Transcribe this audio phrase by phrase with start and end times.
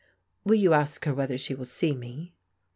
[0.45, 2.33] "Will you ask her whether she will see me?